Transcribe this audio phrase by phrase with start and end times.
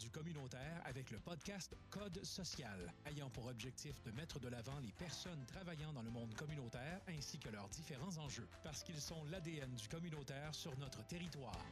[0.00, 4.92] Du communautaire avec le podcast Code social, ayant pour objectif de mettre de l'avant les
[4.92, 9.74] personnes travaillant dans le monde communautaire ainsi que leurs différents enjeux, parce qu'ils sont l'ADN
[9.74, 11.62] du communautaire sur notre territoire.